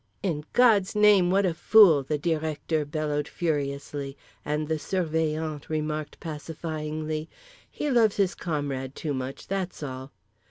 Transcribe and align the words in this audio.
"In 0.23 0.45
God's 0.53 0.95
Name, 0.95 1.29
what 1.29 1.45
a 1.45 1.53
fool!" 1.53 2.01
the 2.01 2.17
Directeur 2.17 2.85
bellowed 2.85 3.27
furiously—and 3.27 4.67
the 4.67 4.79
Surveillant 4.79 5.69
remarked 5.69 6.19
pacifyingly: 6.19 7.29
"He 7.69 7.91
loves 7.91 8.17
his 8.17 8.33
comrade 8.33 8.95
too 8.95 9.13
much, 9.13 9.47
that's 9.47 9.83
all." 9.83 10.11